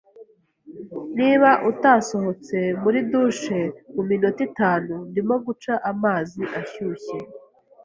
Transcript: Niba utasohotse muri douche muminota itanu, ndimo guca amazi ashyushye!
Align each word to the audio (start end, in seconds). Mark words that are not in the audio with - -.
Niba 1.19 1.49
utasohotse 1.69 2.57
muri 2.81 2.99
douche 3.09 3.61
muminota 3.93 4.39
itanu, 4.49 4.93
ndimo 5.09 5.35
guca 5.45 5.73
amazi 5.91 6.41
ashyushye! 6.59 7.17